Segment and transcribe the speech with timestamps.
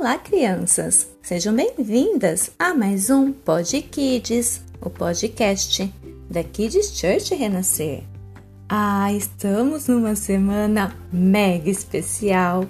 [0.00, 1.08] Olá, crianças!
[1.20, 5.92] Sejam bem-vindas a mais um Pod Kids, o podcast
[6.30, 8.04] da Kids Church Renascer.
[8.68, 12.64] Ah, estamos numa semana mega especial.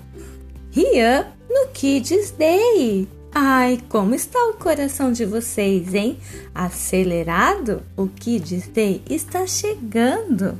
[0.70, 3.06] Rian no Kids Day.
[3.30, 6.18] Ai, como está o coração de vocês, hein?
[6.54, 7.82] Acelerado?
[7.94, 10.58] O Kids Day está chegando.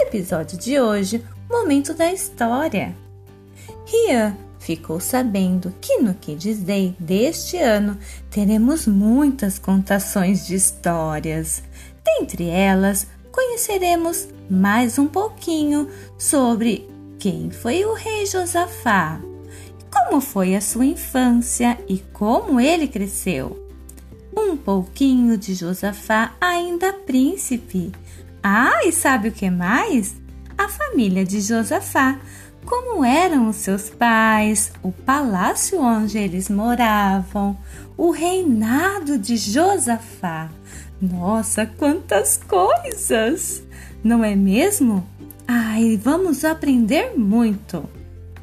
[0.00, 2.96] Episódio de hoje, momento da história.
[3.84, 7.96] Rian ficou sabendo que no Kids Day deste ano
[8.28, 11.62] teremos muitas contações de histórias.
[12.04, 19.20] Dentre elas, conheceremos mais um pouquinho sobre quem foi o rei Josafá,
[19.88, 23.64] como foi a sua infância e como ele cresceu.
[24.36, 27.92] Um pouquinho de Josafá ainda príncipe.
[28.42, 30.16] Ah, e sabe o que mais?
[30.58, 32.18] A família de Josafá
[32.66, 37.56] como eram os seus pais, o palácio onde eles moravam,
[37.96, 40.50] o reinado de Josafá.
[41.00, 43.62] Nossa, quantas coisas!
[44.02, 45.06] Não é mesmo?
[45.46, 47.88] Ai, vamos aprender muito.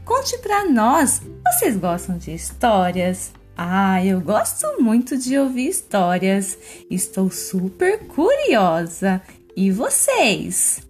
[0.05, 3.31] Conte para nós, vocês gostam de histórias?
[3.57, 6.57] Ah, eu gosto muito de ouvir histórias.
[6.89, 9.21] Estou super curiosa.
[9.55, 10.81] E vocês?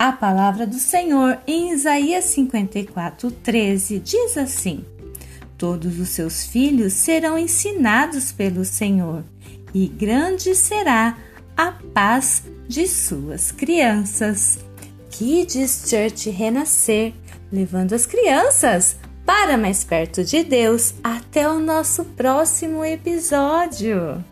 [0.00, 4.82] A palavra do Senhor em Isaías 54, 13 diz assim:
[5.58, 9.22] Todos os seus filhos serão ensinados pelo Senhor,
[9.74, 11.18] e grande será
[11.54, 14.60] a paz de suas crianças.
[15.10, 17.12] Kids Church Renascer,
[17.52, 20.94] levando as crianças para mais perto de Deus.
[21.04, 24.24] Até o nosso próximo episódio!